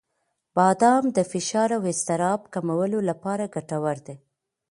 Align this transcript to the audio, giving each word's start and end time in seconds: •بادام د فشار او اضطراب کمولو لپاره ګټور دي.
•بادام 0.55 1.03
د 1.17 1.17
فشار 1.31 1.69
او 1.77 1.83
اضطراب 1.91 2.41
کمولو 2.53 2.99
لپاره 3.09 3.51
ګټور 3.55 3.97
دي. 4.07 4.15